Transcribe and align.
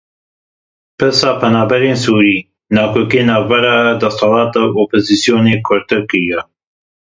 Pirsa 0.97 1.29
penaberên 1.41 1.97
Sûrî 2.05 2.37
nakokiya 2.75 3.23
navbera 3.29 3.77
desthilat 4.01 4.53
û 4.61 4.63
opozisyonê 4.83 5.55
kûrtir 5.67 5.99
kiriye. 6.09 6.41